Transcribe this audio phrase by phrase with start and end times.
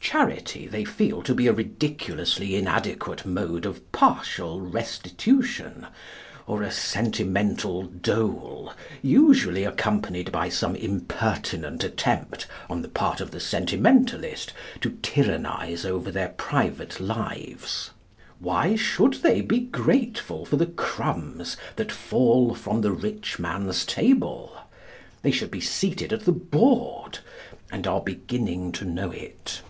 [0.00, 5.86] Charity they feel to be a ridiculously inadequate mode of partial restitution,
[6.46, 13.40] or a sentimental dole, usually accompanied by some impertinent attempt on the part of the
[13.40, 17.90] sentimentalist to tyrannise over their private lives.
[18.38, 24.56] Why should they be grateful for the crumbs that fall from the rich man's table?
[25.20, 27.18] They should be seated at the board,
[27.70, 29.60] and are beginning to know it.